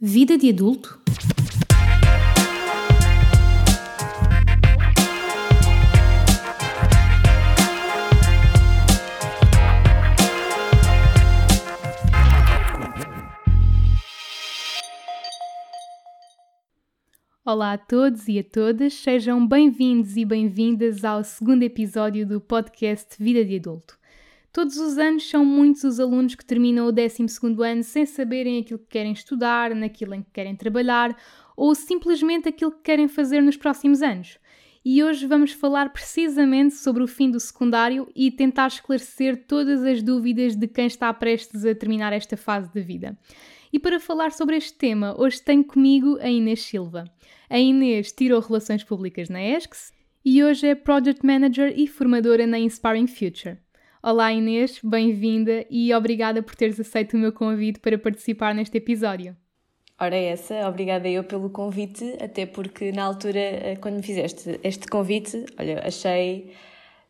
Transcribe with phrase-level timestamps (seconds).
[0.00, 1.00] Vida de adulto?
[17.44, 23.20] Olá a todos e a todas, sejam bem-vindos e bem-vindas ao segundo episódio do podcast
[23.20, 23.98] Vida de Adulto.
[24.58, 27.24] Todos os anos são muitos os alunos que terminam o 12
[27.64, 31.16] ano sem saberem aquilo que querem estudar, naquilo em que querem trabalhar
[31.56, 34.36] ou simplesmente aquilo que querem fazer nos próximos anos.
[34.84, 40.02] E hoje vamos falar precisamente sobre o fim do secundário e tentar esclarecer todas as
[40.02, 43.16] dúvidas de quem está prestes a terminar esta fase da vida.
[43.72, 47.04] E para falar sobre este tema, hoje tenho comigo a Inês Silva.
[47.48, 49.92] A Inês tirou Relações Públicas na ESCS
[50.24, 53.56] e hoje é Project Manager e formadora na Inspiring Future.
[54.00, 59.36] Olá Inês, bem-vinda e obrigada por teres aceito o meu convite para participar neste episódio.
[60.00, 64.60] Ora, é essa, obrigada eu pelo convite, até porque na altura, eh, quando me fizeste
[64.62, 66.54] este convite, olha, achei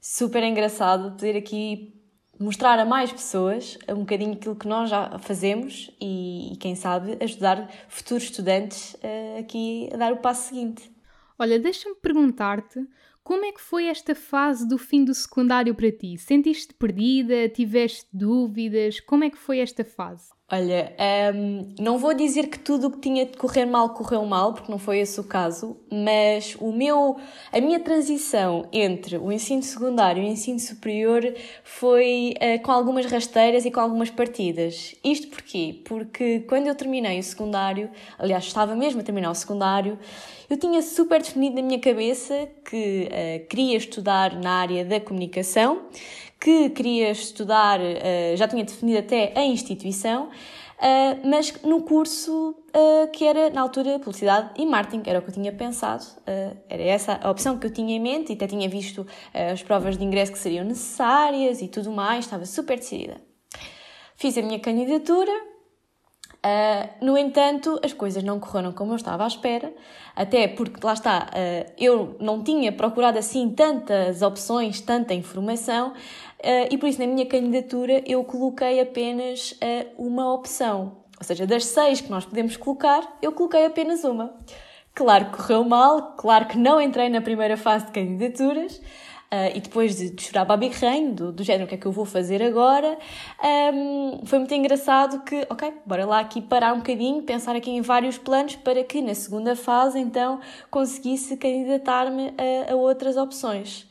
[0.01, 1.93] super engraçado poder aqui
[2.41, 7.71] mostrar a mais pessoas um bocadinho aquilo que nós já fazemos e, quem sabe, ajudar
[7.91, 10.91] futuros estudantes uh, aqui a dar o passo seguinte.
[11.39, 12.81] Olha, deixa-me perguntar-te
[13.29, 16.17] como é que foi esta fase do fim do secundário para ti?
[16.17, 17.47] Sentiste perdida?
[17.51, 19.01] Tiveste dúvidas?
[19.01, 20.31] Como é que foi esta fase?
[20.51, 20.95] Olha,
[21.35, 24.73] um, não vou dizer que tudo o que tinha de correr mal correu mal, porque
[24.73, 27.19] não foi esse o caso, mas o meu,
[27.53, 33.05] a minha transição entre o ensino secundário e o ensino superior foi uh, com algumas
[33.05, 34.95] rasteiras e com algumas partidas.
[35.05, 35.83] Isto porquê?
[35.85, 39.99] Porque quando eu terminei o secundário, aliás, estava mesmo a terminar o secundário,
[40.49, 45.83] eu tinha super definido na minha cabeça que uh, queria estudar na área da comunicação
[46.41, 53.11] que queria estudar, uh, já tinha definido até a instituição, uh, mas no curso uh,
[53.13, 56.05] que era, na altura, Publicidade e Marketing, era o que eu tinha pensado,
[56.69, 59.97] era essa a opção que eu tinha em mente e até tinha visto as provas
[59.97, 63.21] de ingresso que seriam necessárias e tudo mais, estava super decidida.
[64.17, 65.33] Fiz a minha candidatura,
[66.49, 69.71] Uh, no entanto, as coisas não correram como eu estava à espera,
[70.17, 75.95] até porque, lá está, uh, eu não tinha procurado assim tantas opções, tanta informação, uh,
[76.71, 79.59] e por isso na minha candidatura eu coloquei apenas
[79.99, 80.97] uma opção.
[81.19, 84.35] Ou seja, das seis que nós podemos colocar, eu coloquei apenas uma.
[84.95, 88.81] Claro que correu mal, claro que não entrei na primeira fase de candidaturas,
[89.31, 91.85] Uh, e depois de, de chorar Babi Rain, do, do género o que é que
[91.85, 92.97] eu vou fazer agora,
[93.75, 97.83] um, foi muito engraçado que, ok, bora lá aqui parar um bocadinho, pensar aqui em
[97.83, 100.41] vários planos para que na segunda fase então
[100.71, 103.87] conseguisse candidatar-me a, a, outras opções.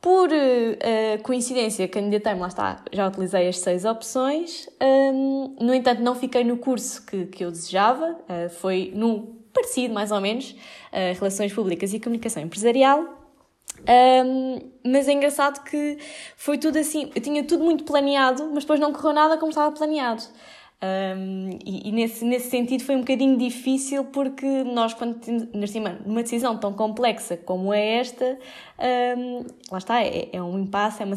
[0.00, 6.14] Por uh, coincidência, candidatei-me, lá está, já utilizei as seis opções, um, no entanto não
[6.14, 11.18] fiquei no curso que, que eu desejava, uh, foi num parecido mais ou menos, uh,
[11.18, 13.23] Relações Públicas e Comunicação Empresarial,
[13.88, 15.98] um, mas é engraçado que
[16.36, 19.70] foi tudo assim, eu tinha tudo muito planeado, mas depois não correu nada como estava
[19.72, 20.24] planeado.
[20.84, 25.72] Um, e, e nesse, nesse sentido foi um bocadinho difícil porque nós, quando temos
[26.04, 28.38] numa decisão tão complexa como é esta,
[29.16, 31.16] um, lá está, é, é um impasse, é, uma,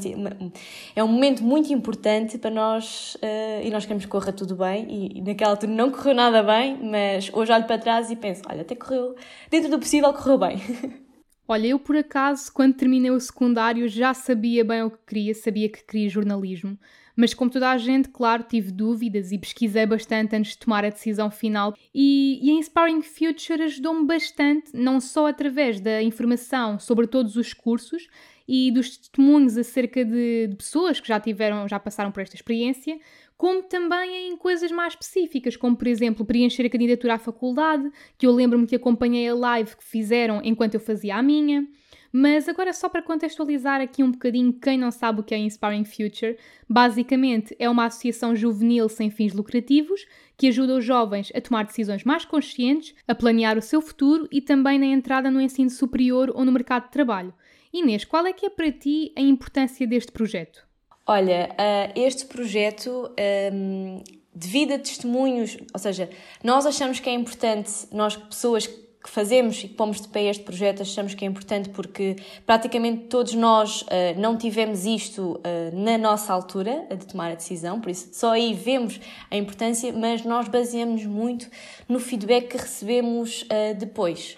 [0.95, 4.85] é um momento muito importante para nós uh, e nós queremos que corra tudo bem.
[4.89, 8.43] E, e, naquela altura não correu nada bem, mas hoje olho para trás e penso:
[8.49, 9.15] olha, até correu,
[9.49, 10.61] dentro do possível, correu bem.
[11.47, 15.69] Olha, eu por acaso, quando terminei o secundário, já sabia bem o que queria, sabia
[15.69, 16.77] que queria jornalismo,
[17.15, 20.89] mas como toda a gente, claro, tive dúvidas e pesquisei bastante antes de tomar a
[20.89, 21.73] decisão final.
[21.95, 27.53] E, e a Inspiring Future ajudou-me bastante, não só através da informação sobre todos os
[27.53, 28.09] cursos
[28.47, 32.99] e dos testemunhos acerca de, de pessoas que já tiveram, já passaram por esta experiência,
[33.37, 38.25] como também em coisas mais específicas, como por exemplo preencher a candidatura à faculdade, que
[38.25, 41.67] eu lembro-me que acompanhei a live que fizeram enquanto eu fazia a minha.
[42.11, 45.85] Mas agora, só para contextualizar aqui um bocadinho quem não sabe o que é Inspiring
[45.85, 46.37] Future,
[46.67, 52.03] basicamente é uma associação juvenil sem fins lucrativos que ajuda os jovens a tomar decisões
[52.03, 56.45] mais conscientes, a planear o seu futuro e também na entrada no ensino superior ou
[56.45, 57.33] no mercado de trabalho.
[57.73, 60.66] Inês, qual é que é para ti a importância deste projeto?
[61.09, 64.03] Olha, uh, este projeto, um, ehm,
[64.35, 66.09] devido a testemunhos, ou seja,
[66.43, 70.43] nós achamos que é importante, nós pessoas que fazemos e que pomos de pé este
[70.43, 75.97] projeto, achamos que é importante porque praticamente todos nós uh, não tivemos isto uh, na
[75.97, 78.99] nossa altura de tomar a decisão, por isso só aí vemos
[79.31, 81.49] a importância, mas nós baseamos muito
[81.87, 83.47] no feedback que recebemos
[83.79, 84.35] depois.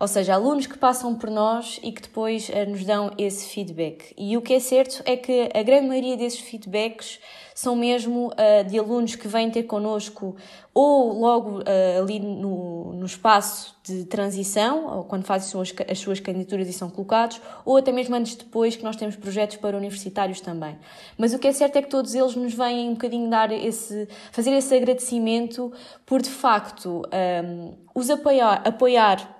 [0.00, 4.14] Ou seja, alunos que passam por nós e que depois uh, nos dão esse feedback.
[4.16, 7.20] E o que é certo é que a grande maioria desses feedbacks
[7.54, 10.34] são mesmo uh, de alunos que vêm ter connosco
[10.72, 16.66] ou logo uh, ali no, no espaço de transição, ou quando fazem as suas candidaturas
[16.66, 20.78] e são colocados, ou até mesmo antes depois que nós temos projetos para universitários também.
[21.18, 24.08] Mas o que é certo é que todos eles nos vêm um bocadinho dar esse,
[24.32, 25.70] fazer esse agradecimento
[26.06, 27.02] por de facto
[27.44, 29.39] um, os apoiar, apoiar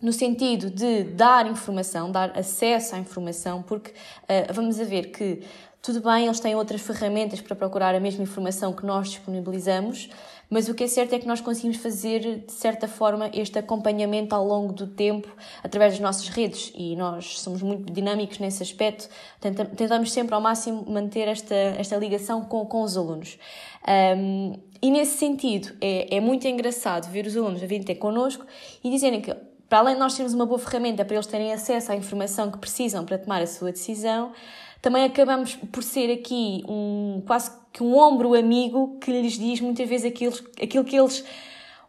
[0.00, 5.42] no sentido de dar informação, dar acesso à informação, porque uh, vamos a ver que
[5.82, 10.10] tudo bem, eles têm outras ferramentas para procurar a mesma informação que nós disponibilizamos,
[10.50, 14.34] mas o que é certo é que nós conseguimos fazer, de certa forma, este acompanhamento
[14.34, 15.28] ao longo do tempo
[15.62, 19.08] através das nossas redes e nós somos muito dinâmicos nesse aspecto.
[19.40, 23.38] Tentamos sempre ao máximo manter esta, esta ligação com, com os alunos.
[23.88, 28.44] Um, e nesse sentido, é, é muito engraçado ver os alunos a virem ter connosco
[28.84, 29.34] e dizerem que,
[29.70, 32.58] para além de nós termos uma boa ferramenta para eles terem acesso à informação que
[32.58, 34.32] precisam para tomar a sua decisão,
[34.82, 39.88] também acabamos por ser aqui um quase que um ombro amigo que lhes diz muitas
[39.88, 41.24] vezes aquilo, aquilo que eles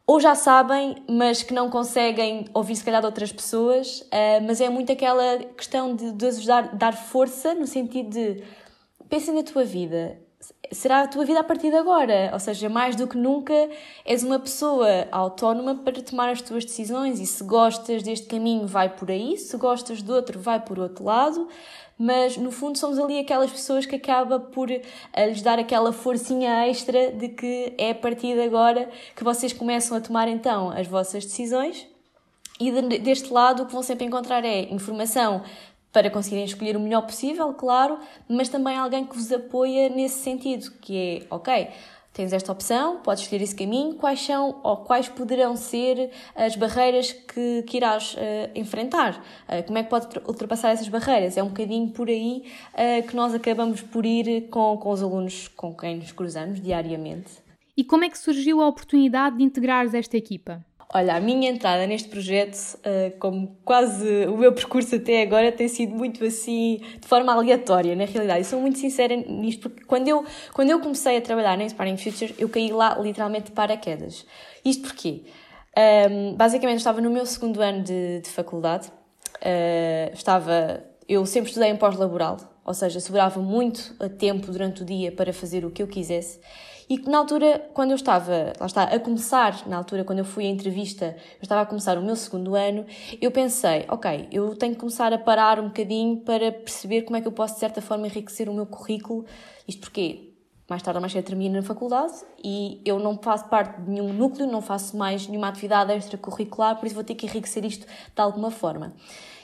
[0.05, 4.61] ou já sabem, mas que não conseguem ouvir se calhar de outras pessoas, uh, mas
[4.61, 8.43] é muito aquela questão de, de ajudar, dar força no sentido de
[9.09, 10.19] pensem na tua vida,
[10.71, 12.29] será a tua vida a partir de agora.
[12.33, 13.53] Ou seja, mais do que nunca
[14.05, 18.89] és uma pessoa autónoma para tomar as tuas decisões e se gostas deste caminho, vai
[18.89, 21.47] por aí, se gostas do outro, vai por outro lado
[22.03, 26.67] mas no fundo somos ali aquelas pessoas que acaba por uh, lhes dar aquela forcinha
[26.67, 30.87] extra de que é a partir de agora que vocês começam a tomar então as
[30.87, 31.87] vossas decisões.
[32.59, 35.43] E de, deste lado o que vão sempre encontrar é informação
[35.91, 40.71] para conseguirem escolher o melhor possível, claro, mas também alguém que vos apoia nesse sentido,
[40.79, 41.67] que é, ok,
[42.13, 47.11] tens esta opção, podes escolher esse caminho, quais são ou quais poderão ser as barreiras
[47.11, 51.47] que, que irás uh, enfrentar, uh, como é que podes ultrapassar essas barreiras, é um
[51.47, 52.43] bocadinho por aí
[52.73, 57.41] uh, que nós acabamos por ir com, com os alunos com quem nos cruzamos diariamente.
[57.75, 60.63] E como é que surgiu a oportunidade de integrares esta equipa?
[60.93, 65.69] Olha, a minha entrada neste projeto, uh, como quase o meu percurso até agora, tem
[65.69, 68.41] sido muito assim, de forma aleatória, na realidade.
[68.41, 71.95] E sou muito sincera nisto, porque quando eu, quando eu comecei a trabalhar na Inspiring
[71.95, 74.25] Future, eu caí lá literalmente de paraquedas.
[74.65, 75.21] Isto porquê?
[76.11, 81.69] Um, basicamente, estava no meu segundo ano de, de faculdade, uh, estava, eu sempre estudei
[81.69, 85.87] em pós-laboral, ou seja, sobrava muito tempo durante o dia para fazer o que eu
[85.87, 86.39] quisesse.
[86.89, 90.45] E na altura, quando eu estava, lá está, a começar, na altura, quando eu fui
[90.45, 92.85] à entrevista, eu estava a começar o meu segundo ano,
[93.21, 97.21] eu pensei, ok, eu tenho que começar a parar um bocadinho para perceber como é
[97.21, 99.25] que eu posso, de certa forma, enriquecer o meu currículo.
[99.67, 100.31] Isto porque
[100.69, 104.13] mais tarde ou mais cedo termino na faculdade e eu não faço parte de nenhum
[104.13, 108.21] núcleo, não faço mais nenhuma atividade extracurricular, por isso vou ter que enriquecer isto de
[108.21, 108.93] alguma forma.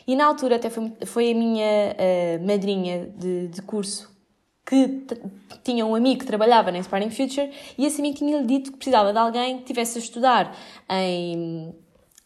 [0.07, 4.15] E na altura até foi, foi a minha uh, madrinha de, de curso
[4.65, 5.05] que
[5.63, 9.13] tinha um amigo que trabalhava na Inspiring Future e esse amigo tinha-lhe dito que precisava
[9.13, 10.55] de alguém que tivesse a estudar
[10.89, 11.73] em,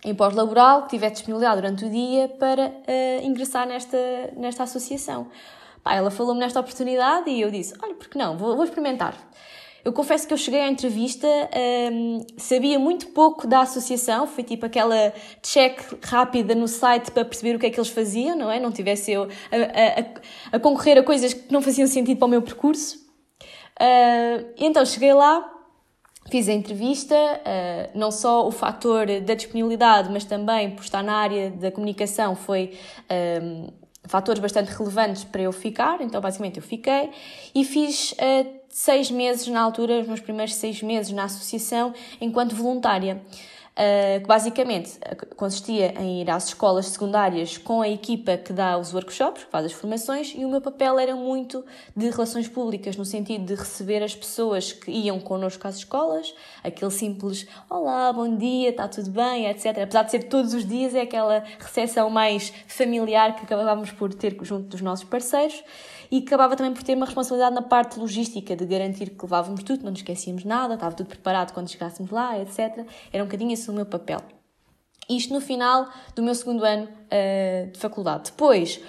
[0.03, 3.97] em pós-laboral, que tivesse disponibilidade durante o dia para uh, ingressar nesta,
[4.35, 5.27] nesta associação.
[5.83, 8.37] Pá, ela falou-me nesta oportunidade e eu disse, olha, por que não?
[8.37, 9.15] Vou, vou experimentar.
[9.83, 11.27] Eu confesso que eu cheguei à entrevista,
[11.91, 15.11] um, sabia muito pouco da associação, foi tipo aquela
[15.41, 18.59] check rápida no site para perceber o que é que eles faziam, não é?
[18.59, 22.29] Não tivesse eu a, a, a concorrer a coisas que não faziam sentido para o
[22.29, 22.97] meu percurso.
[23.81, 25.51] Uh, então cheguei lá,
[26.29, 31.15] fiz a entrevista, uh, não só o fator da disponibilidade, mas também por estar na
[31.15, 32.77] área da comunicação foi
[33.41, 33.69] um,
[34.05, 37.09] fatores bastante relevantes para eu ficar, então basicamente eu fiquei
[37.55, 42.55] e fiz uh, seis meses na altura, os meus primeiros seis meses na associação, enquanto
[42.55, 43.21] voluntária.
[43.71, 44.99] Uh, que basicamente
[45.37, 49.65] consistia em ir às escolas secundárias com a equipa que dá os workshops, que faz
[49.65, 51.63] as formações, e o meu papel era muito
[51.95, 56.91] de relações públicas, no sentido de receber as pessoas que iam connosco às escolas, aquele
[56.91, 59.67] simples Olá, bom dia, está tudo bem, etc.
[59.83, 64.37] Apesar de ser todos os dias, é aquela recepção mais familiar que acabávamos por ter
[64.41, 65.63] junto dos nossos parceiros
[66.11, 69.83] e acabava também por ter uma responsabilidade na parte logística, de garantir que levávamos tudo,
[69.83, 72.85] não nos esquecíamos nada, estava tudo preparado quando chegássemos lá, etc.
[73.13, 74.19] Era um bocadinho esse o meu papel.
[75.09, 78.31] Isto no final do meu segundo ano uh, de faculdade.
[78.31, 78.81] Depois,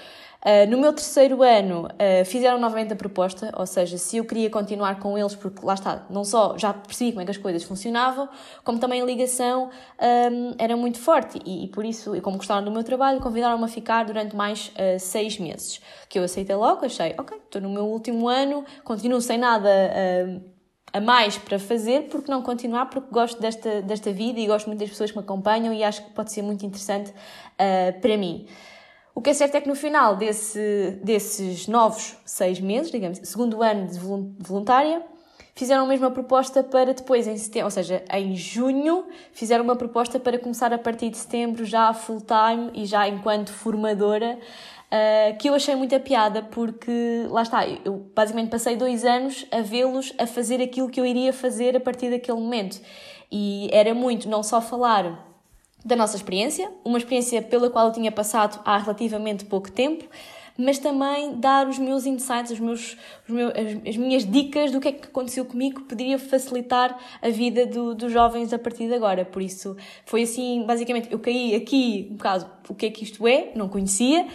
[0.45, 4.51] Uh, no meu terceiro ano uh, fizeram novamente a proposta, ou seja, se eu queria
[4.51, 7.63] continuar com eles, porque lá está, não só já percebi como é que as coisas
[7.63, 8.29] funcionavam,
[8.65, 12.65] como também a ligação um, era muito forte e, e, por isso, e como gostaram
[12.65, 16.85] do meu trabalho, convidaram-me a ficar durante mais uh, seis meses, que eu aceitei logo,
[16.85, 19.71] achei, ok, estou no meu último ano, continuo sem nada
[20.93, 24.81] a mais para fazer, porque não continuar, porque gosto desta, desta vida e gosto muito
[24.81, 27.15] das pessoas que me acompanham e acho que pode ser muito interessante
[27.57, 28.47] para mim.
[29.15, 33.63] O que é certo é que no final desse, desses novos seis meses, digamos, segundo
[33.63, 35.03] ano de voluntária,
[35.55, 40.19] fizeram a mesma proposta para depois, em setembro, ou seja, em junho, fizeram uma proposta
[40.19, 45.55] para começar a partir de setembro já full-time e já enquanto formadora, uh, que eu
[45.55, 50.63] achei muita piada porque, lá está, eu basicamente passei dois anos a vê-los a fazer
[50.63, 52.81] aquilo que eu iria fazer a partir daquele momento.
[53.31, 55.32] E era muito não só falar
[55.85, 60.05] da nossa experiência, uma experiência pela qual eu tinha passado há relativamente pouco tempo,
[60.57, 62.97] mas também dar os meus insights, os meus,
[63.27, 66.97] os meus, as, as, minhas dicas do que é que aconteceu comigo que poderia facilitar
[67.21, 69.25] a vida do, dos jovens a partir de agora.
[69.25, 73.27] Por isso, foi assim, basicamente, eu caí aqui, um bocado, o que é que isto
[73.27, 74.27] é, não conhecia,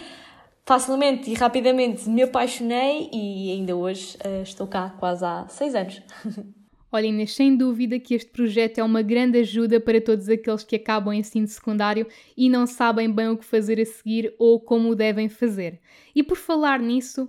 [0.66, 6.02] facilmente e rapidamente me apaixonei e ainda hoje uh, estou cá quase há seis anos.
[6.92, 11.12] Inês, sem dúvida que este projeto é uma grande ajuda para todos aqueles que acabam
[11.12, 14.94] em ensino secundário e não sabem bem o que fazer a seguir ou como o
[14.94, 15.80] devem fazer.
[16.14, 17.28] E por falar nisso,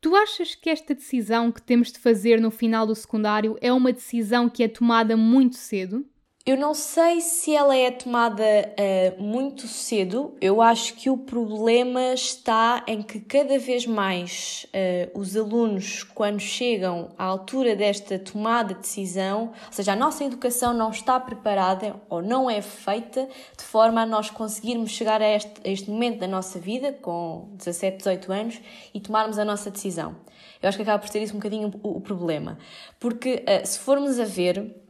[0.00, 3.92] tu achas que esta decisão que temos de fazer no final do secundário é uma
[3.92, 6.04] decisão que é tomada muito cedo?
[6.46, 10.32] Eu não sei se ela é tomada uh, muito cedo.
[10.40, 16.38] Eu acho que o problema está em que cada vez mais uh, os alunos, quando
[16.38, 21.96] chegam à altura desta tomada de decisão, ou seja, a nossa educação não está preparada
[22.08, 26.20] ou não é feita de forma a nós conseguirmos chegar a este, a este momento
[26.20, 28.60] da nossa vida, com 17, 18 anos,
[28.94, 30.14] e tomarmos a nossa decisão.
[30.62, 32.56] Eu acho que acaba por ser isso um bocadinho o, o problema.
[33.00, 34.85] Porque uh, se formos a ver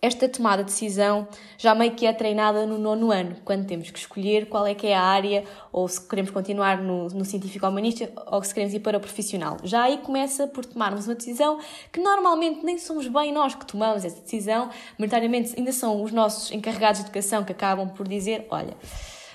[0.00, 1.26] esta tomada de decisão
[1.56, 4.86] já meio que é treinada no nono ano, quando temos que escolher qual é que
[4.86, 8.96] é a área, ou se queremos continuar no, no científico-humanista, ou se queremos ir para
[8.96, 9.56] o profissional.
[9.64, 11.58] Já aí começa por tomarmos uma decisão
[11.92, 16.52] que normalmente nem somos bem nós que tomamos essa decisão, maioritariamente ainda são os nossos
[16.52, 18.76] encarregados de educação que acabam por dizer, olha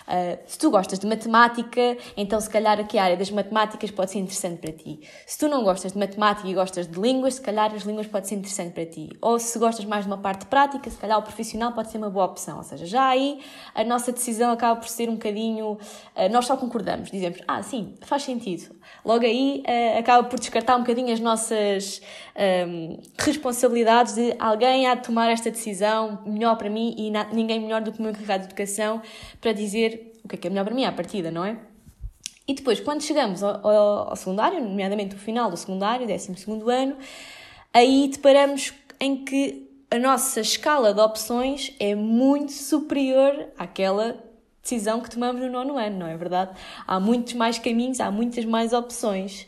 [0.07, 4.11] Uh, se tu gostas de matemática, então se calhar aqui a área das matemáticas pode
[4.11, 4.99] ser interessante para ti.
[5.25, 8.27] Se tu não gostas de matemática e gostas de línguas, se calhar as línguas pode
[8.27, 9.09] ser interessante para ti.
[9.21, 12.09] Ou se gostas mais de uma parte prática, se calhar o profissional pode ser uma
[12.09, 12.57] boa opção.
[12.57, 13.39] Ou seja, já aí
[13.73, 15.73] a nossa decisão acaba por ser um bocadinho.
[15.73, 18.75] Uh, nós só concordamos, dizemos, ah, sim, faz sentido.
[19.03, 22.01] Logo aí uh, acaba por descartar um bocadinho as nossas
[22.67, 27.81] um, responsabilidades de alguém há de tomar esta decisão melhor para mim e ninguém melhor
[27.81, 29.01] do que o meu encarregado de educação
[29.39, 31.57] para dizer o que é que é melhor para mim à partida, não é?
[32.47, 36.33] E depois, quando chegamos ao, ao, ao secundário, nomeadamente o final do secundário, 12
[36.69, 36.97] ano,
[37.73, 44.17] aí deparamos em que a nossa escala de opções é muito superior àquela
[44.63, 46.51] decisão que tomamos no nono ano, não é verdade?
[46.87, 49.45] Há muitos mais caminhos, há muitas mais opções.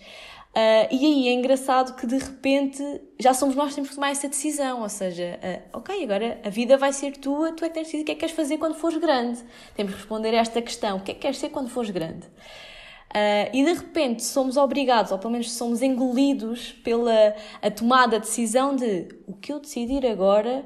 [0.56, 2.82] Uh, e aí é engraçado que de repente
[3.20, 6.50] já somos nós que temos que tomar essa decisão, ou seja, uh, ok, agora a
[6.50, 8.36] vida vai ser tua, tu é que tens de decidir o que é que queres
[8.36, 9.44] fazer quando fores grande.
[9.76, 12.26] Temos que responder a esta questão, o que é que queres ser quando fores grande?
[12.28, 18.26] Uh, e de repente somos obrigados, ou pelo menos somos engolidos pela a tomada de
[18.26, 20.66] decisão de o que eu decidir agora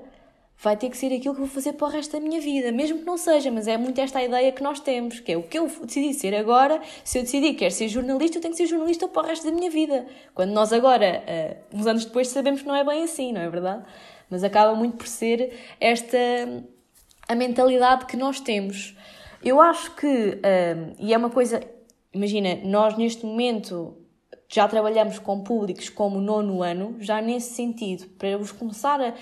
[0.61, 2.99] vai ter que ser aquilo que vou fazer para o resto da minha vida, mesmo
[2.99, 5.43] que não seja, mas é muito esta a ideia que nós temos, que é o
[5.43, 8.57] que eu decidi ser agora, se eu decidir que quero ser jornalista, eu tenho que
[8.57, 10.05] ser jornalista para o resto da minha vida.
[10.35, 11.23] Quando nós agora,
[11.73, 13.83] uh, uns anos depois, sabemos que não é bem assim, não é verdade?
[14.29, 16.17] Mas acaba muito por ser esta
[17.27, 18.97] a mentalidade que nós temos.
[19.41, 21.61] Eu acho que, uh, e é uma coisa,
[22.13, 23.95] imagina, nós neste momento
[24.51, 29.13] já trabalhamos com públicos como nono ano, já nesse sentido, para os começar a,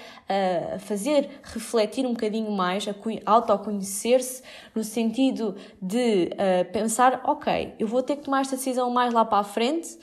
[0.75, 4.41] a fazer refletir um bocadinho mais, a autoconhecer-se,
[4.73, 9.25] no sentido de uh, pensar: ok, eu vou ter que tomar esta decisão mais lá
[9.25, 9.99] para a frente,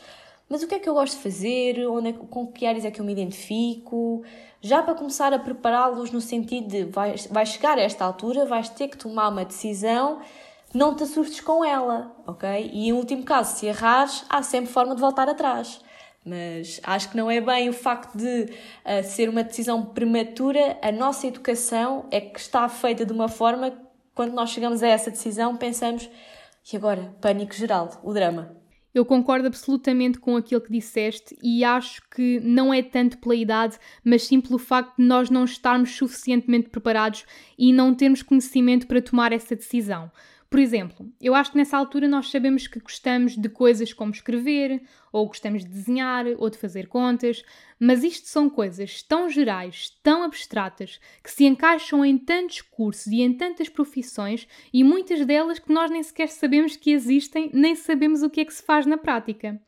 [0.46, 1.86] mas o que é que eu gosto de fazer?
[1.88, 4.22] Onde é, com que áreas é que eu me identifico?
[4.60, 8.68] Já para começar a prepará-los no sentido de vai, vai chegar a esta altura, vais
[8.68, 10.20] ter que tomar uma decisão
[10.74, 12.70] não te assustes com ela, ok?
[12.72, 15.80] E em último caso, se errares, há sempre forma de voltar atrás.
[16.26, 20.90] Mas acho que não é bem o facto de uh, ser uma decisão prematura, a
[20.90, 23.76] nossa educação é que está feita de uma forma que,
[24.14, 26.08] quando nós chegamos a essa decisão, pensamos,
[26.72, 27.14] e agora?
[27.20, 28.56] Pânico geral, o drama.
[28.94, 33.76] Eu concordo absolutamente com aquilo que disseste e acho que não é tanto pela idade,
[34.04, 37.26] mas sim pelo facto de nós não estarmos suficientemente preparados
[37.58, 40.10] e não termos conhecimento para tomar essa decisão.
[40.54, 44.82] Por exemplo, eu acho que nessa altura nós sabemos que gostamos de coisas como escrever,
[45.12, 47.42] ou gostamos de desenhar, ou de fazer contas,
[47.76, 53.20] mas isto são coisas tão gerais, tão abstratas, que se encaixam em tantos cursos e
[53.20, 58.22] em tantas profissões, e muitas delas que nós nem sequer sabemos que existem, nem sabemos
[58.22, 59.60] o que é que se faz na prática.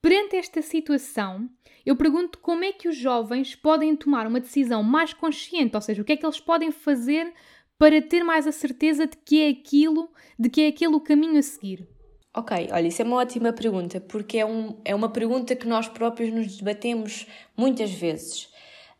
[0.00, 1.46] Perante esta situação,
[1.84, 6.00] eu pergunto como é que os jovens podem tomar uma decisão mais consciente, ou seja,
[6.00, 7.34] o que é que eles podem fazer
[7.78, 11.38] para ter mais a certeza de que é aquilo, de que é aquele o caminho
[11.38, 11.86] a seguir.
[12.34, 15.88] Ok, olha, isso é uma ótima pergunta, porque é, um, é uma pergunta que nós
[15.88, 18.44] próprios nos debatemos muitas vezes.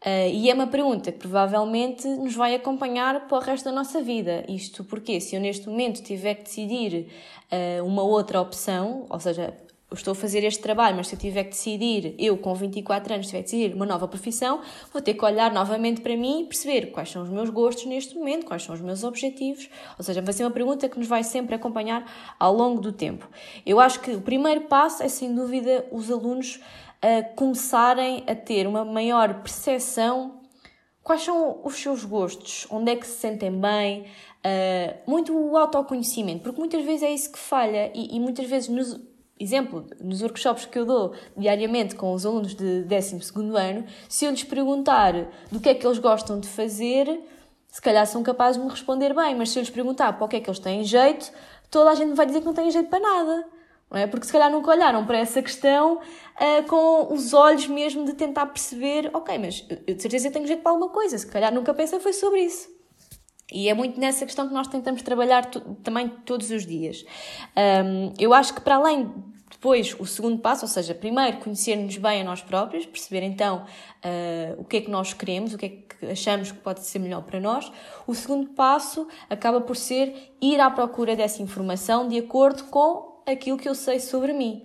[0.04, 4.00] Uh, e é uma pergunta que provavelmente nos vai acompanhar para o resto da nossa
[4.00, 4.44] vida.
[4.48, 7.08] Isto porque, se eu neste momento tiver que decidir
[7.52, 9.54] uh, uma outra opção, ou seja,
[9.94, 13.26] estou a fazer este trabalho, mas se eu tiver que decidir, eu com 24 anos,
[13.26, 14.60] tiver que decidir uma nova profissão,
[14.92, 18.16] vou ter que olhar novamente para mim e perceber quais são os meus gostos neste
[18.16, 19.68] momento, quais são os meus objetivos.
[19.96, 22.04] Ou seja, vai ser uma pergunta que nos vai sempre acompanhar
[22.38, 23.28] ao longo do tempo.
[23.64, 26.60] Eu acho que o primeiro passo é, sem dúvida, os alunos
[27.00, 30.40] a começarem a ter uma maior percepção
[31.06, 34.06] quais são os seus gostos, onde é que se sentem bem,
[34.44, 38.68] uh, muito o autoconhecimento, porque muitas vezes é isso que falha e, e, muitas vezes,
[38.68, 39.00] nos,
[39.38, 43.18] exemplo, nos workshops que eu dou diariamente com os alunos de 12
[43.56, 45.12] ano, se eu lhes perguntar
[45.50, 47.20] do que é que eles gostam de fazer,
[47.68, 50.28] se calhar são capazes de me responder bem, mas se eu lhes perguntar para o
[50.28, 51.30] que é que eles têm jeito,
[51.70, 53.56] toda a gente vai dizer que não têm jeito para nada
[53.90, 54.06] não é?
[54.06, 58.46] Porque se calhar nunca olharam para essa questão uh, com os olhos mesmo de tentar
[58.46, 62.00] perceber, ok, mas eu de certeza tenho jeito para alguma coisa, se calhar nunca pensei
[62.00, 62.75] foi sobre isso.
[63.52, 65.46] E é muito nessa questão que nós tentamos trabalhar
[65.82, 67.04] também todos os dias.
[67.56, 69.12] Um, eu acho que para além
[69.50, 73.64] depois, o segundo passo, ou seja, primeiro conhecer-nos bem a nós próprios, perceber então
[74.04, 76.98] uh, o que é que nós queremos, o que é que achamos que pode ser
[76.98, 77.70] melhor para nós.
[78.06, 83.56] O segundo passo acaba por ser ir à procura dessa informação de acordo com aquilo
[83.56, 84.62] que eu sei sobre mim.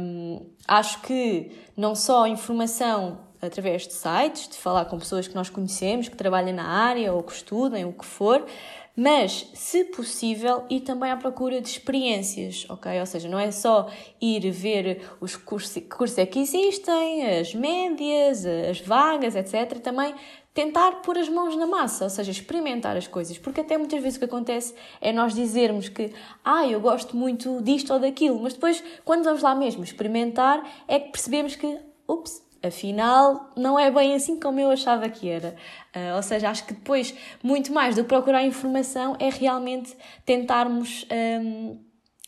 [0.00, 5.50] Um, acho que não só informação através de sites, de falar com pessoas que nós
[5.50, 8.46] conhecemos, que trabalham na área ou que estudem, o que for,
[8.94, 13.00] mas, se possível, ir também à procura de experiências, ok?
[13.00, 13.88] Ou seja, não é só
[14.20, 19.80] ir ver os cursos, que cursos é que existem, as médias, as vagas, etc.
[19.80, 20.14] Também
[20.52, 24.16] tentar pôr as mãos na massa, ou seja, experimentar as coisas, porque até muitas vezes
[24.16, 26.12] o que acontece é nós dizermos que,
[26.44, 31.00] ah, eu gosto muito disto ou daquilo, mas depois, quando vamos lá mesmo experimentar, é
[31.00, 35.54] que percebemos que, ups, afinal não é bem assim como eu achava que era.
[35.94, 41.06] Uh, ou seja, acho que depois, muito mais do que procurar informação, é realmente tentarmos
[41.42, 41.78] um,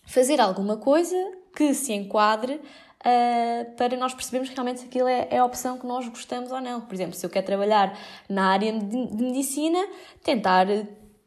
[0.07, 1.17] fazer alguma coisa
[1.55, 5.87] que se enquadre uh, para nós percebermos realmente se aquilo é, é, a opção que
[5.87, 6.81] nós gostamos ou não.
[6.81, 9.79] Por exemplo, se eu quero trabalhar na área de, de medicina,
[10.23, 10.67] tentar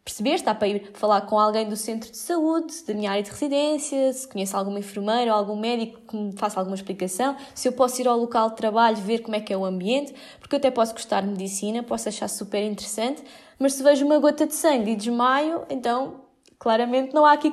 [0.07, 3.29] perceber, está para ir falar com alguém do centro de saúde, da minha área de
[3.29, 7.73] residência, se conhece alguma enfermeira ou algum médico que me faça alguma explicação, se eu
[7.73, 10.59] posso ir ao local de trabalho ver como é que é o ambiente, porque eu
[10.59, 13.21] até posso gostar de medicina, posso achar super interessante,
[13.59, 16.21] mas se vejo uma gota de sangue e desmaio, então
[16.57, 17.51] claramente não há aqui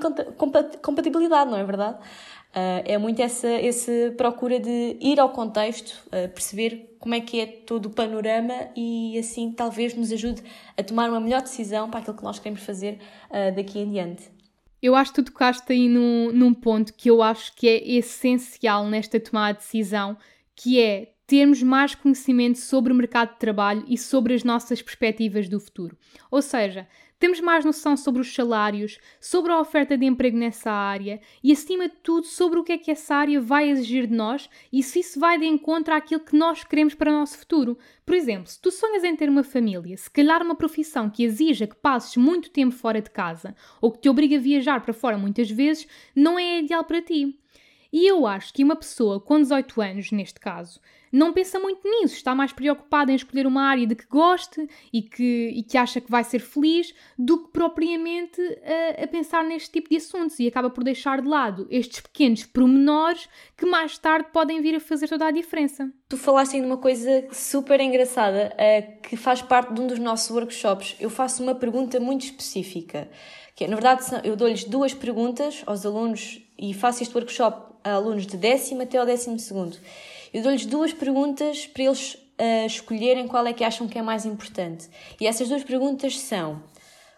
[0.81, 1.99] compatibilidade, não é verdade?
[2.55, 7.41] Uh, é muito essa, essa procura de ir ao contexto, uh, perceber como é que
[7.41, 10.41] é todo o panorama e assim talvez nos ajude
[10.77, 14.31] a tomar uma melhor decisão para aquilo que nós queremos fazer uh, daqui em diante.
[14.81, 18.87] Eu acho que tu tocaste aí num, num ponto que eu acho que é essencial
[18.87, 20.17] nesta tomada de decisão,
[20.55, 25.49] que é termos mais conhecimento sobre o mercado de trabalho e sobre as nossas perspectivas
[25.49, 25.97] do futuro.
[26.31, 26.87] Ou seja,
[27.25, 31.89] temos mais noção sobre os salários, sobre a oferta de emprego nessa área e, acima
[31.89, 35.01] de tudo, sobre o que é que essa área vai exigir de nós e se
[35.01, 37.79] isso vai de encontro àquilo que nós queremos para o nosso futuro.
[38.05, 41.67] Por exemplo, se tu sonhas em ter uma família, se calhar uma profissão que exija
[41.67, 45.17] que passes muito tempo fora de casa ou que te obriga a viajar para fora
[45.17, 47.41] muitas vezes, não é ideal para ti.
[47.91, 50.79] E eu acho que uma pessoa com 18 anos, neste caso,
[51.15, 55.01] não pensa muito nisso, está mais preocupada em escolher uma área de que goste e
[55.01, 58.41] que, e que acha que vai ser feliz do que propriamente
[58.99, 62.45] a, a pensar neste tipo de assuntos e acaba por deixar de lado estes pequenos
[62.45, 65.89] pormenores que mais tarde podem vir a fazer toda a diferença.
[66.09, 70.31] Tu falaste de uma coisa super engraçada uh, que faz parte de um dos nossos
[70.31, 70.97] workshops.
[70.99, 73.09] Eu faço uma pergunta muito específica,
[73.55, 77.93] que é, na verdade, eu dou-lhes duas perguntas aos alunos e faço este workshop a
[77.93, 79.77] alunos de décimo até ao décimo segundo.
[80.35, 84.27] Eu dou-lhes duas perguntas para eles uh, escolherem qual é que acham que é mais
[84.27, 84.91] importante.
[85.21, 86.55] E essas duas perguntas são: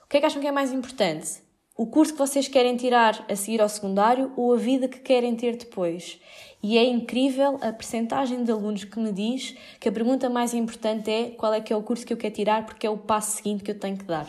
[0.04, 1.42] o que é que acham que é mais importante?
[1.74, 5.34] O curso que vocês querem tirar a seguir ao secundário ou a vida que querem
[5.34, 6.20] ter depois?
[6.62, 11.10] E é incrível a percentagem de alunos que me diz que a pergunta mais importante
[11.10, 13.38] é qual é que é o curso que eu quero tirar porque é o passo
[13.38, 14.26] seguinte que eu tenho que dar.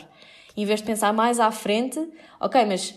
[0.56, 2.00] Em vez de pensar mais à frente,
[2.40, 2.94] ok, mas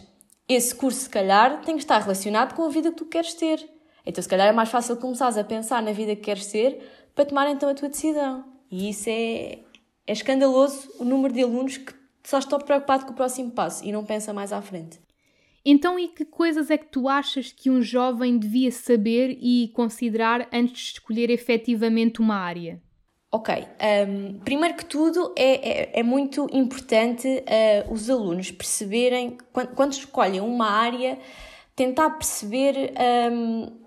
[0.47, 3.69] esse curso se calhar tem que estar relacionado com a vida que tu queres ter.
[4.05, 6.79] Então, se calhar é mais fácil começares a pensar na vida que queres ser
[7.13, 8.45] para tomar então a tua decisão.
[8.69, 9.59] E isso é,
[10.07, 13.91] é escandaloso o número de alunos que só estão preocupados com o próximo passo e
[13.91, 14.99] não pensa mais à frente.
[15.63, 20.47] Então, e que coisas é que tu achas que um jovem devia saber e considerar
[20.51, 22.81] antes de escolher efetivamente uma área?
[23.33, 23.65] Ok,
[24.09, 29.93] um, primeiro que tudo é, é, é muito importante uh, os alunos perceberem, quando, quando,
[29.93, 31.17] escolhem uma área,
[31.73, 32.91] tentar perceber
[33.31, 33.80] um,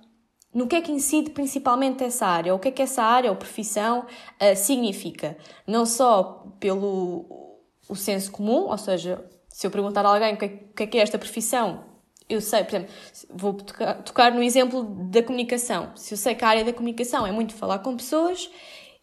[0.55, 3.37] no que é que incide principalmente essa área, o que é que essa área ou
[3.37, 5.37] profissão uh, significa.
[5.67, 7.27] Não só pelo
[7.89, 10.83] o senso comum, ou seja, se eu perguntar a alguém o que, é, o que
[10.85, 11.85] é, que é esta profissão,
[12.29, 12.95] eu sei, por exemplo,
[13.31, 15.93] vou tocar, tocar no exemplo da comunicação.
[15.95, 18.51] Se eu sei que a área da comunicação é muito falar com pessoas,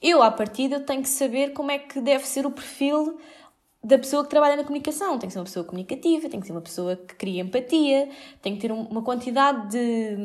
[0.01, 3.19] eu, à partida, tenho que saber como é que deve ser o perfil
[3.83, 5.17] da pessoa que trabalha na comunicação.
[5.17, 8.09] Tem que ser uma pessoa comunicativa, tem que ser uma pessoa que cria empatia,
[8.41, 10.15] tem que ter uma quantidade de,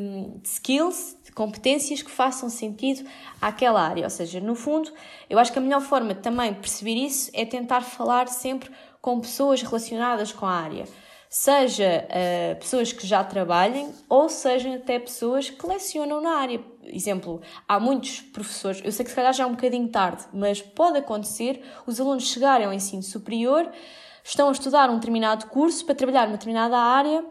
[0.41, 3.07] de skills, competências que façam sentido
[3.39, 4.05] àquela área.
[4.05, 4.91] Ou seja, no fundo,
[5.29, 9.19] eu acho que a melhor forma também de perceber isso é tentar falar sempre com
[9.19, 10.85] pessoas relacionadas com a área
[11.29, 16.61] seja uh, pessoas que já trabalhem ou sejam até pessoas que lecionam na área.
[16.85, 20.61] Exemplo, há muitos professores, eu sei que se calhar já é um bocadinho tarde, mas
[20.61, 23.69] pode acontecer os alunos chegarem ao ensino superior,
[24.23, 27.25] estão a estudar um determinado curso para trabalhar numa determinada área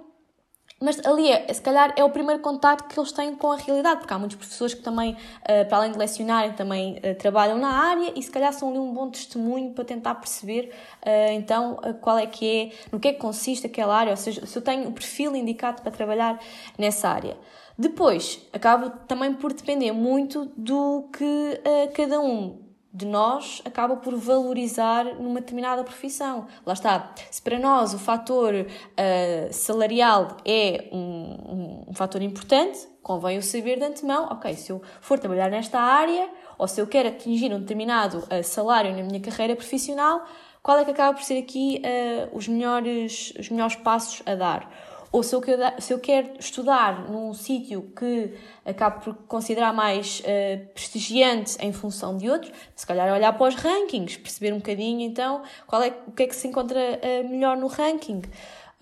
[0.78, 4.00] mas ali, é, se calhar, é o primeiro contato que eles têm com a realidade,
[4.00, 7.68] porque há muitos professores que também, uh, para além de lecionarem, também uh, trabalham na
[7.68, 10.70] área e se calhar são ali um bom testemunho para tentar perceber,
[11.02, 14.44] uh, então, qual é que é, no que é que consiste aquela área, ou seja,
[14.44, 16.38] se eu tenho o perfil indicado para trabalhar
[16.76, 17.38] nessa área.
[17.78, 21.60] Depois, acaba também por depender muito do que
[21.94, 22.65] cada um
[22.96, 26.46] de nós acaba por valorizar numa determinada profissão.
[26.64, 27.12] Lá está.
[27.30, 33.42] Se para nós o fator uh, salarial é um, um, um, fator importante, convém o
[33.42, 37.52] saber de antemão, ok, se eu for trabalhar nesta área ou se eu quero atingir
[37.52, 40.24] um determinado uh, salário na minha carreira profissional,
[40.62, 44.70] qual é que acaba por ser aqui uh, os, melhores, os melhores passos a dar?
[45.16, 45.40] Ou se eu,
[45.78, 48.34] se eu quero estudar num sítio que
[48.66, 53.54] acabo por considerar mais uh, prestigiante em função de outro, se calhar olhar para os
[53.54, 57.56] rankings, perceber um bocadinho então qual é, o que é que se encontra uh, melhor
[57.56, 58.20] no ranking.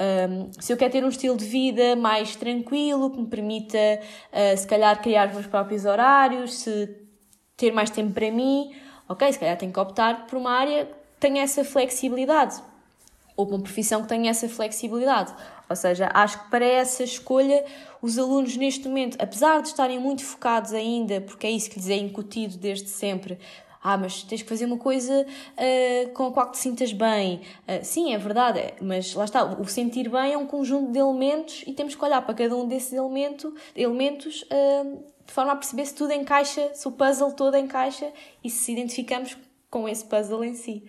[0.01, 4.59] Um, se eu quero ter um estilo de vida mais tranquilo, que me permita, uh,
[4.59, 6.97] se calhar, criar os meus próprios horários, se
[7.57, 8.75] ter mais tempo para mim,
[9.09, 12.61] ok, se calhar tenho que optar por uma área que tenha essa flexibilidade
[13.37, 15.33] ou uma profissão que tenha essa flexibilidade.
[15.69, 17.65] Ou seja, acho que para essa escolha,
[18.03, 21.89] os alunos neste momento, apesar de estarem muito focados ainda, porque é isso que lhes
[21.89, 23.39] é incutido desde sempre,
[23.85, 27.43] ah, mas tens que fazer uma coisa uh, com a qual te sintas bem.
[27.69, 30.99] Uh, sim, é verdade, é, mas lá está, o sentir bem é um conjunto de
[30.99, 35.57] elementos e temos que olhar para cada um desses elemento, elementos uh, de forma a
[35.57, 38.11] perceber se tudo encaixa, se o puzzle todo encaixa
[38.43, 39.37] e se identificamos
[39.69, 40.85] com esse puzzle em si.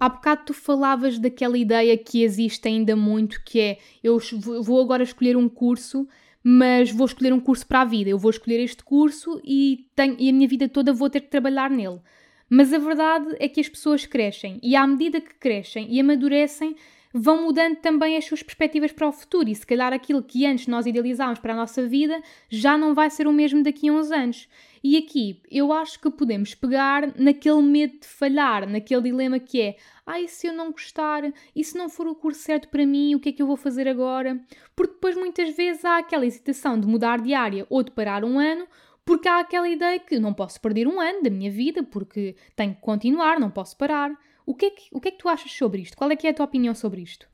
[0.00, 4.18] Há bocado tu falavas daquela ideia que existe ainda muito, que é eu
[4.62, 6.06] vou agora escolher um curso,
[6.42, 8.08] mas vou escolher um curso para a vida.
[8.08, 11.30] Eu vou escolher este curso e, tenho, e a minha vida toda vou ter que
[11.30, 12.00] trabalhar nele.
[12.48, 16.76] Mas a verdade é que as pessoas crescem e à medida que crescem e amadurecem,
[17.12, 20.66] vão mudando também as suas perspectivas para o futuro e se calhar aquilo que antes
[20.66, 24.10] nós idealizávamos para a nossa vida já não vai ser o mesmo daqui a uns
[24.10, 24.48] anos.
[24.82, 29.76] E aqui eu acho que podemos pegar naquele medo de falhar, naquele dilema que é:
[30.06, 31.22] ai, ah, se eu não gostar,
[31.54, 33.56] e se não for o curso certo para mim, o que é que eu vou
[33.56, 34.40] fazer agora?
[34.74, 38.38] Porque depois muitas vezes há aquela hesitação de mudar de área ou de parar um
[38.38, 38.66] ano,
[39.04, 42.74] porque há aquela ideia que não posso perder um ano da minha vida, porque tenho
[42.74, 44.10] que continuar, não posso parar.
[44.44, 45.96] O que é que, o que, é que tu achas sobre isto?
[45.96, 47.28] Qual é que é a tua opinião sobre isto?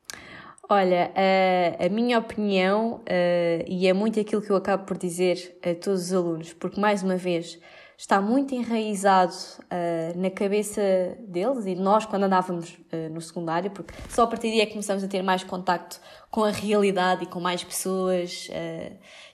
[0.67, 5.59] Olha, a, a minha opinião, uh, e é muito aquilo que eu acabo por dizer
[5.61, 7.59] a todos os alunos, porque mais uma vez
[7.95, 10.81] está muito enraizado uh, na cabeça
[11.19, 14.71] deles e nós quando andávamos uh, no secundário, porque só a partir daí é que
[14.71, 16.01] começamos a ter mais contacto
[16.31, 18.49] com a realidade e com mais pessoas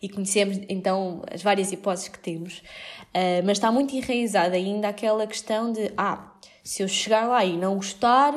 [0.01, 2.61] e conhecemos então as várias hipóteses que temos,
[3.43, 6.31] mas está muito enraizado ainda aquela questão de ah,
[6.63, 8.35] se eu chegar lá e não gostar,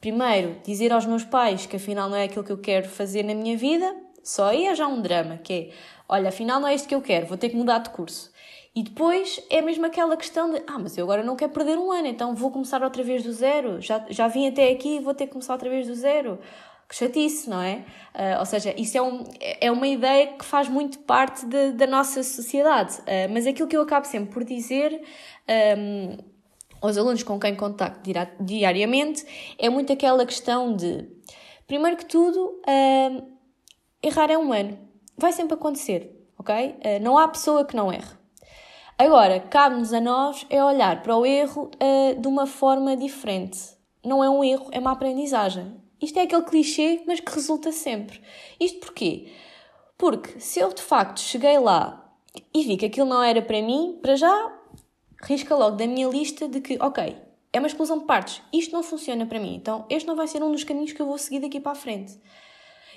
[0.00, 3.34] primeiro, dizer aos meus pais que afinal não é aquilo que eu quero fazer na
[3.34, 5.70] minha vida, só aí é já um drama, que é,
[6.08, 8.30] olha, afinal não é isto que eu quero, vou ter que mudar de curso.
[8.74, 11.90] E depois é mesmo aquela questão de, ah, mas eu agora não quero perder um
[11.90, 15.12] ano, então vou começar outra vez do zero, já, já vim até aqui e vou
[15.12, 16.38] ter que começar outra vez do zero.
[16.88, 17.84] Que chatice, não é?
[18.12, 19.22] Uh, ou seja, isso é, um,
[19.60, 22.98] é uma ideia que faz muito parte de, da nossa sociedade.
[23.02, 25.00] Uh, mas aquilo que eu acabo sempre por dizer
[25.78, 26.18] um,
[26.80, 28.00] aos alunos com quem contacto
[28.40, 29.24] diariamente
[29.58, 31.06] é muito aquela questão de,
[31.66, 33.22] primeiro que tudo, uh,
[34.02, 34.78] errar é humano.
[35.16, 36.54] Vai sempre acontecer, ok?
[36.54, 38.18] Uh, não há pessoa que não erre.
[38.98, 43.58] Agora, cabe-nos a nós é olhar para o erro uh, de uma forma diferente.
[44.04, 45.80] Não é um erro, é uma aprendizagem.
[46.00, 48.20] Isto é aquele clichê, mas que resulta sempre.
[48.58, 49.32] Isto porquê?
[49.98, 52.10] Porque se eu de facto cheguei lá
[52.54, 54.59] e vi que aquilo não era para mim, para já
[55.22, 57.16] risca logo da minha lista de que, ok,
[57.52, 60.42] é uma explosão de partes, isto não funciona para mim, então este não vai ser
[60.42, 62.18] um dos caminhos que eu vou seguir daqui para a frente.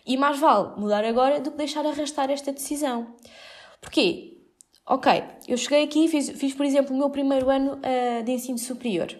[0.05, 3.15] E mais vale mudar agora do que deixar arrastar esta decisão.
[3.79, 4.37] Porquê?
[4.85, 8.31] Ok, eu cheguei aqui e fiz, fiz, por exemplo, o meu primeiro ano uh, de
[8.31, 9.17] ensino superior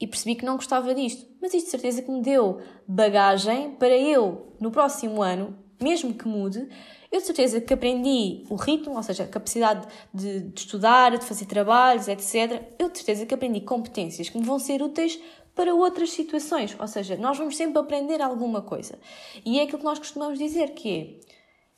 [0.00, 3.96] e percebi que não gostava disto, mas isto de certeza que me deu bagagem para
[3.96, 6.68] eu, no próximo ano, mesmo que mude,
[7.10, 11.24] eu de certeza que aprendi o ritmo, ou seja, a capacidade de, de, estudar, de
[11.24, 12.62] fazer trabalhos, etc.
[12.78, 15.18] Eu de certeza que aprendi competências que me vão ser úteis
[15.54, 16.76] para outras situações.
[16.78, 18.98] Ou seja, nós vamos sempre aprender alguma coisa.
[19.44, 21.20] E é aquilo que nós costumamos dizer que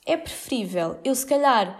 [0.07, 1.79] é, é preferível eu se calhar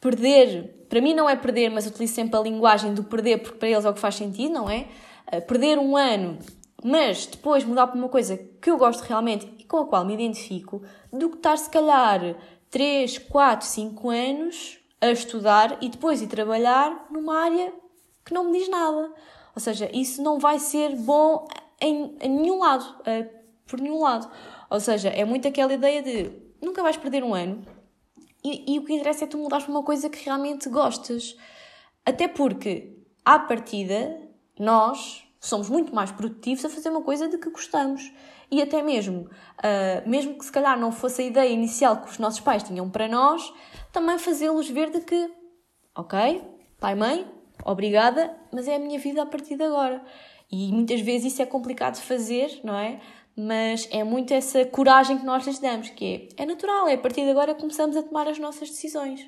[0.00, 3.68] perder, para mim não é perder, mas utilizo sempre a linguagem do perder porque para
[3.68, 4.86] eles é o que faz sentido, não é?
[5.32, 6.38] Uh, perder um ano,
[6.86, 10.12] mas depois mudar para uma coisa que eu gosto realmente e com a qual me
[10.12, 12.36] identifico, do que estar se calhar
[12.68, 17.72] 3, 4, 5 anos a estudar e depois ir trabalhar numa área
[18.22, 19.14] que não me diz nada.
[19.56, 21.48] Ou seja, isso não vai ser bom
[21.80, 23.30] em, em nenhum lado, uh,
[23.66, 24.30] por nenhum lado.
[24.68, 27.64] Ou seja, é muito aquela ideia de nunca vais perder um ano
[28.44, 31.34] e, e o que interessa é tu mudares para uma coisa que realmente gostas.
[32.04, 34.20] Até porque, à partida,
[34.58, 38.12] nós somos muito mais produtivos a fazer uma coisa de que gostamos.
[38.50, 42.18] E até mesmo, uh, mesmo que se calhar não fosse a ideia inicial que os
[42.18, 43.52] nossos pais tinham para nós,
[43.92, 45.30] também fazê-los ver de que,
[45.94, 46.42] ok,
[46.80, 47.26] pai, mãe,
[47.64, 50.02] obrigada, mas é a minha vida a partir de agora.
[50.50, 53.00] E muitas vezes isso é complicado de fazer, não é?
[53.36, 56.98] Mas é muito essa coragem que nós lhes damos, que é, é natural, é a
[56.98, 59.26] partir de agora que começamos a tomar as nossas decisões.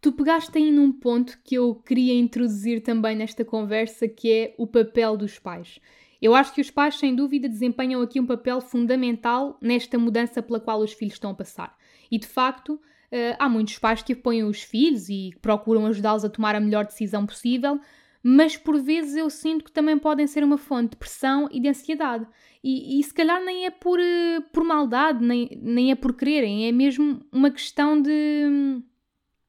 [0.00, 4.66] Tu pegaste aí num ponto que eu queria introduzir também nesta conversa, que é o
[4.66, 5.78] papel dos pais.
[6.22, 10.60] Eu acho que os pais, sem dúvida, desempenham aqui um papel fundamental nesta mudança pela
[10.60, 11.76] qual os filhos estão a passar.
[12.10, 16.28] E de facto, Uh, há muitos pais que apoiam os filhos e procuram ajudá-los a
[16.28, 17.80] tomar a melhor decisão possível,
[18.22, 21.68] mas por vezes eu sinto que também podem ser uma fonte de pressão e de
[21.68, 22.24] ansiedade.
[22.62, 26.68] E, e se calhar nem é por, uh, por maldade, nem, nem é por quererem,
[26.68, 28.80] é mesmo uma questão de,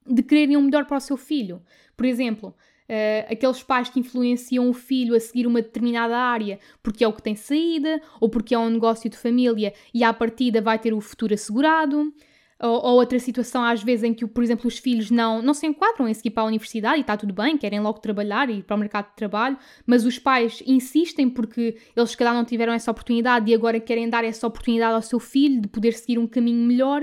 [0.05, 1.61] de quererem o melhor para o seu filho.
[1.95, 2.55] Por exemplo,
[2.91, 7.13] Uh, aqueles pais que influenciam o filho a seguir uma determinada área porque é o
[7.13, 10.93] que tem saída ou porque é um negócio de família e à partida vai ter
[10.93, 12.13] o futuro assegurado.
[12.59, 15.65] Ou, ou, outra situação, às vezes, em que, por exemplo, os filhos não, não se
[15.65, 18.63] enquadram em seguir para a universidade e está tudo bem, querem logo trabalhar e ir
[18.63, 22.71] para o mercado de trabalho, mas os pais insistem porque eles, se calhar, não tiveram
[22.71, 26.27] essa oportunidade e agora querem dar essa oportunidade ao seu filho de poder seguir um
[26.27, 27.01] caminho melhor.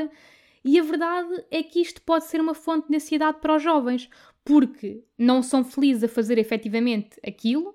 [0.71, 4.11] E a verdade é que isto pode ser uma fonte de ansiedade para os jovens,
[4.45, 7.75] porque não são felizes a fazer efetivamente aquilo,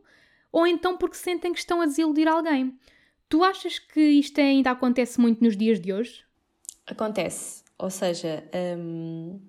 [0.51, 2.77] ou então porque sentem que estão a desiludir alguém.
[3.27, 6.23] Tu achas que isto ainda acontece muito nos dias de hoje?
[6.85, 7.63] Acontece.
[7.79, 9.41] Ou seja, um,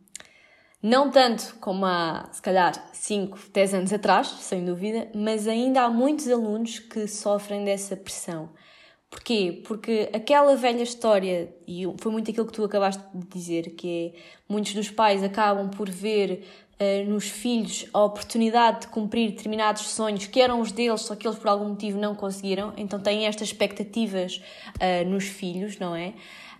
[0.82, 5.90] não tanto como há, se calhar, 5, 10 anos atrás, sem dúvida, mas ainda há
[5.90, 8.54] muitos alunos que sofrem dessa pressão.
[9.14, 9.62] Porquê?
[9.64, 14.18] Porque aquela velha história, e foi muito aquilo que tu acabaste de dizer, que é
[14.48, 16.44] muitos dos pais acabam por ver
[16.80, 21.28] uh, nos filhos a oportunidade de cumprir determinados sonhos que eram os deles, só que
[21.28, 24.42] eles por algum motivo não conseguiram, então têm estas expectativas
[24.80, 26.12] uh, nos filhos, não é?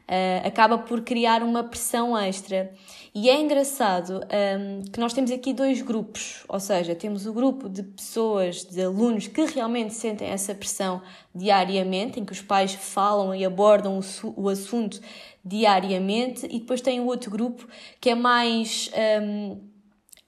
[0.08, 2.72] Uh, acaba por criar uma pressão extra.
[3.14, 7.68] E é engraçado um, que nós temos aqui dois grupos, ou seja, temos o grupo
[7.68, 11.00] de pessoas, de alunos que realmente sentem essa pressão
[11.32, 15.00] diariamente, em que os pais falam e abordam o, o assunto
[15.44, 17.68] diariamente, e depois tem o outro grupo
[18.00, 18.90] que é mais.
[19.22, 19.74] Um,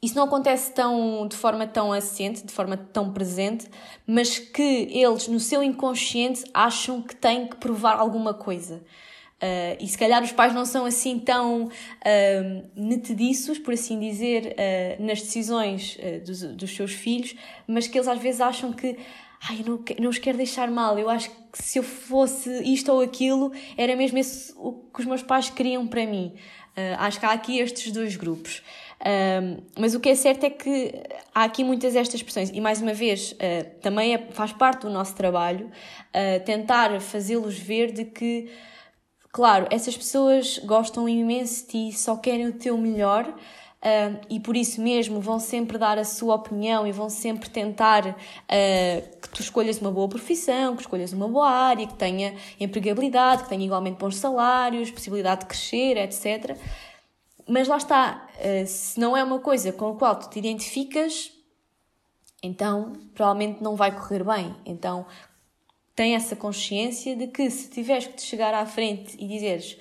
[0.00, 3.66] isso não acontece tão, de forma tão assente, de forma tão presente,
[4.06, 8.84] mas que eles, no seu inconsciente, acham que têm que provar alguma coisa.
[9.36, 15.04] Uh, e se calhar os pais não são assim tão uh, por assim dizer, uh,
[15.04, 18.96] nas decisões dos, dos, seus filhos, mas que eles às vezes acham que
[19.46, 23.02] ai, não, não os quero deixar mal, eu acho que se eu fosse isto ou
[23.02, 26.32] aquilo, era mesmo esse o que os meus pais queriam para mim.
[26.98, 28.62] acho que há aqui estes dois grupos.
[29.78, 30.94] mas o que é certo é que
[31.34, 33.36] há aqui muitas destas expressões, e mais uma vez,
[33.82, 35.70] também é, faz parte do nosso trabalho
[36.46, 38.48] tentar fazê-los ver de que
[39.36, 44.56] Claro, essas pessoas gostam imenso de ti, só querem o teu melhor uh, e por
[44.56, 49.42] isso mesmo vão sempre dar a sua opinião e vão sempre tentar uh, que tu
[49.42, 53.98] escolhas uma boa profissão, que escolhas uma boa área, que tenha empregabilidade, que tenha igualmente
[53.98, 56.56] bons salários, possibilidade de crescer, etc.
[57.46, 61.30] Mas lá está, uh, se não é uma coisa com a qual tu te identificas,
[62.42, 64.56] então provavelmente não vai correr bem.
[64.64, 65.04] Então
[65.96, 69.78] tem essa consciência de que se tiveres que te chegar à frente e dizeres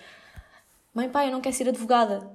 [0.93, 2.33] mãe, pai, eu não quero ser advogada.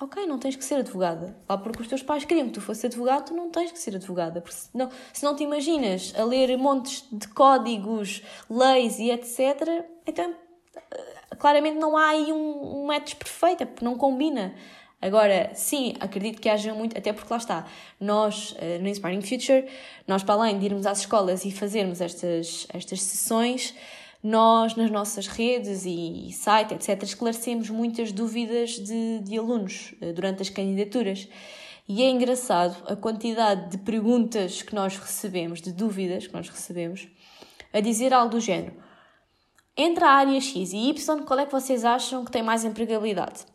[0.00, 1.36] Ok, não tens que ser advogada.
[1.48, 3.94] Lá porque os teus pais queriam que tu fosse advogado, tu não tens que ser
[3.94, 4.40] advogada.
[4.40, 9.84] Porque se não, se não te imaginas a ler montes de códigos, leis e etc.,
[10.06, 10.34] então
[10.74, 14.54] eh, claramente não há aí um, um match perfeito, porque não combina.
[15.02, 17.66] Agora, sim, acredito que haja muito, até porque lá está,
[17.98, 19.66] nós eh, no Inspiring Future,
[20.06, 23.74] nós para além de irmos às escolas e fazermos estas, estas sessões,
[24.22, 30.42] nós nas nossas redes e site, etc., esclarecemos muitas dúvidas de, de alunos eh, durante
[30.42, 31.26] as candidaturas.
[31.88, 37.08] E é engraçado a quantidade de perguntas que nós recebemos, de dúvidas que nós recebemos,
[37.72, 38.74] a dizer algo do género.
[39.74, 43.46] Entre a área X e Y, qual é que vocês acham que tem mais empregabilidade?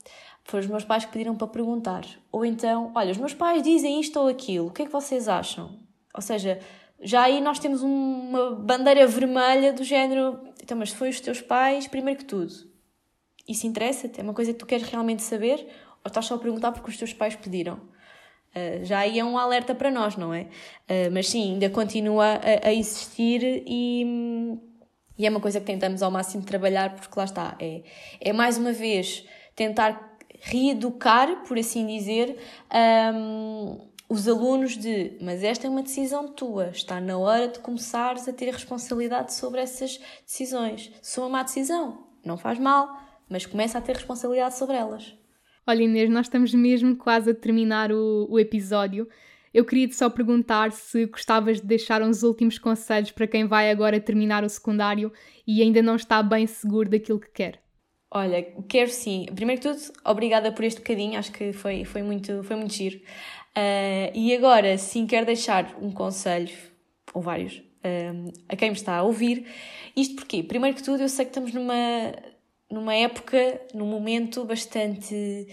[0.45, 2.05] Foram os meus pais que pediram para perguntar.
[2.31, 5.27] Ou então, olha, os meus pais dizem isto ou aquilo, o que é que vocês
[5.27, 5.79] acham?
[6.13, 6.60] Ou seja,
[7.01, 11.88] já aí nós temos uma bandeira vermelha do género, então, mas foi os teus pais,
[11.88, 12.53] primeiro que tudo,
[13.47, 14.19] isso interessa-te?
[14.19, 15.67] É uma coisa que tu queres realmente saber?
[16.03, 17.75] Ou estás só a perguntar porque os teus pais pediram?
[18.55, 20.43] Uh, já aí é um alerta para nós, não é?
[20.43, 24.58] Uh, mas sim, ainda continua a, a existir e,
[25.17, 27.84] e, é uma coisa que tentamos ao máximo trabalhar, porque lá está, é,
[28.21, 32.38] é mais uma vez tentar reeducar, por assim dizer,
[33.13, 38.28] um, os alunos de mas esta é uma decisão tua, está na hora de começares
[38.28, 40.91] a ter responsabilidade sobre essas decisões.
[41.02, 45.15] Se uma má decisão, não faz mal, mas começa a ter responsabilidade sobre elas.
[45.67, 49.08] Olha Inês, nós estamos mesmo quase a terminar o, o episódio.
[49.52, 54.00] Eu queria-te só perguntar se gostavas de deixar uns últimos conselhos para quem vai agora
[54.00, 55.12] terminar o secundário
[55.48, 57.64] e ainda não está bem seguro daquilo que quer.
[58.15, 59.25] Olha, quero sim.
[59.36, 62.97] Primeiro que tudo, obrigada por este bocadinho, acho que foi, foi, muito, foi muito giro.
[62.97, 66.56] Uh, e agora, sim, quero deixar um conselho,
[67.13, 69.45] ou vários, uh, a quem me está a ouvir.
[69.97, 71.75] Isto porque, primeiro que tudo, eu sei que estamos numa,
[72.71, 75.45] numa época, num momento bastante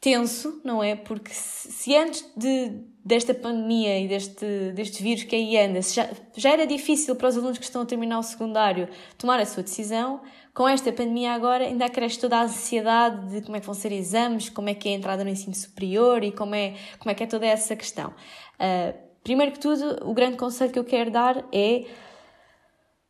[0.00, 0.96] tenso, não é?
[0.96, 2.70] Porque se, se antes de,
[3.04, 7.36] desta pandemia e deste, deste vírus que aí anda, já, já era difícil para os
[7.36, 10.22] alunos que estão a terminar o secundário tomar a sua decisão,
[10.58, 13.92] com esta pandemia agora ainda acresce toda a ansiedade de como é que vão ser
[13.92, 17.14] exames, como é que é a entrada no ensino superior e como é, como é
[17.14, 18.08] que é toda essa questão.
[18.08, 18.92] Uh,
[19.22, 21.84] primeiro que tudo, o grande conselho que eu quero dar é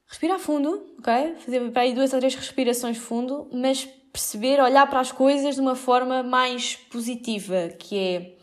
[0.07, 1.37] respirar fundo, ok?
[1.37, 5.61] Fazer para aí duas ou três respirações fundo, mas perceber, olhar para as coisas de
[5.63, 8.37] uma forma mais positiva, que é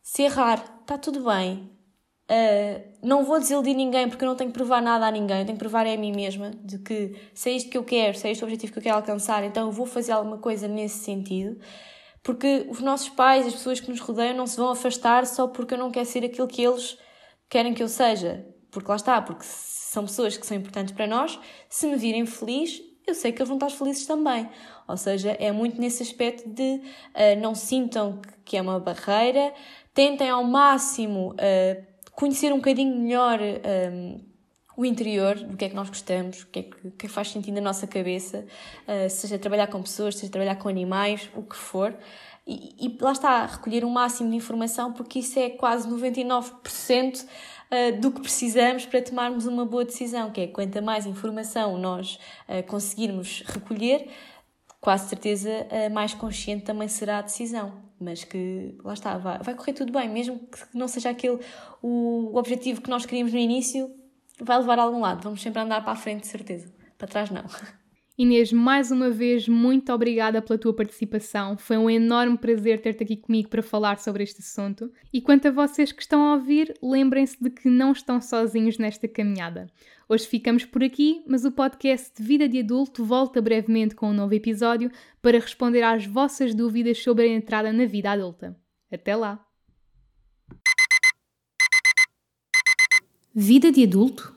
[0.00, 1.68] se errar, está tudo bem,
[2.30, 5.46] Uh, não vou desiludir ninguém porque eu não tenho que provar nada a ninguém, eu
[5.46, 8.18] tenho que provar é a mim mesma de que se é isto que eu quero,
[8.18, 10.68] se é este o objetivo que eu quero alcançar, então eu vou fazer alguma coisa
[10.68, 11.58] nesse sentido.
[12.22, 15.72] Porque os nossos pais, as pessoas que nos rodeiam, não se vão afastar só porque
[15.72, 16.98] eu não quero ser aquilo que eles
[17.48, 18.46] querem que eu seja.
[18.70, 22.82] Porque lá está, porque são pessoas que são importantes para nós, se me virem feliz,
[23.06, 24.46] eu sei que eles vão estar felizes também.
[24.86, 29.54] Ou seja, é muito nesse aspecto de uh, não sintam que é uma barreira,
[29.94, 31.30] tentem ao máximo.
[31.32, 34.20] Uh, conhecer um bocadinho melhor um,
[34.76, 37.30] o interior, do que é que nós gostamos, o que é que, é que faz
[37.30, 38.44] sentido na nossa cabeça,
[38.88, 41.96] uh, seja trabalhar com pessoas, seja trabalhar com animais, o que for.
[42.44, 48.00] E, e lá está, recolher um máximo de informação, porque isso é quase 99% uh,
[48.00, 52.66] do que precisamos para tomarmos uma boa decisão, que é quanto mais informação nós uh,
[52.66, 54.10] conseguirmos recolher,
[54.80, 55.50] quase certeza
[55.92, 60.08] mais consciente também será a decisão mas que lá está, vai, vai correr tudo bem,
[60.08, 61.38] mesmo que não seja aquele
[61.82, 63.90] o, o objetivo que nós queríamos no início,
[64.40, 65.22] vai levar a algum lado.
[65.22, 66.72] Vamos sempre andar para a frente, de certeza.
[66.96, 67.44] Para trás, não.
[68.18, 71.56] Inês, mais uma vez, muito obrigada pela tua participação.
[71.56, 74.90] Foi um enorme prazer ter-te aqui comigo para falar sobre este assunto.
[75.12, 79.06] E quanto a vocês que estão a ouvir, lembrem-se de que não estão sozinhos nesta
[79.06, 79.68] caminhada.
[80.10, 84.32] Hoje ficamos por aqui, mas o podcast Vida de Adulto volta brevemente com um novo
[84.32, 84.90] episódio
[85.20, 88.58] para responder às vossas dúvidas sobre a entrada na vida adulta.
[88.90, 89.44] Até lá!
[93.34, 94.34] Vida de Adulto?